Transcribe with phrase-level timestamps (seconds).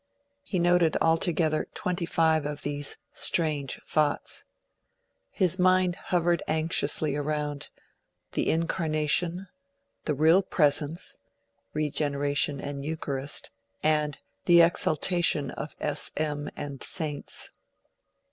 [0.41, 4.43] He noted altogether twenty five of these 'strange thoughts'.
[5.29, 7.69] His mind hovered anxiously round
[8.31, 9.47] (1) The Incarnation,
[10.05, 11.29] (2) The Real Presence, i.
[11.73, 12.83] Regeneration, ii.
[12.87, 13.51] Eucharist,
[13.83, 16.09] and (3) The Exaltation of S.
[16.17, 16.49] M.
[16.57, 17.51] and Saints.